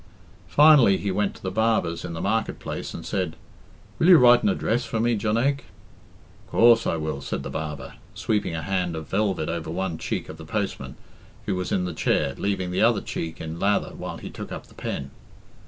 [0.47, 3.35] Finally, he went to the barber's in the market place and said,
[3.99, 5.65] "Will you write an address for me, Jonaique?"
[6.49, 10.37] "Coorse I will," said the barber, sweeping a hand of velvet over one cheek of
[10.37, 10.95] the postman,
[11.45, 14.65] who was in the chair, leaving the other cheek in lather while he took up
[14.65, 15.11] the pen.